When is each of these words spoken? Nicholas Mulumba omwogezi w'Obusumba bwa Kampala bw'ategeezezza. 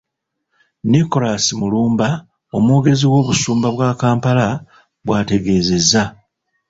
Nicholas 0.91 1.45
Mulumba 1.59 2.09
omwogezi 2.55 3.05
w'Obusumba 3.11 3.67
bwa 3.75 3.89
Kampala 4.01 4.47
bw'ategeezezza. 5.05 6.03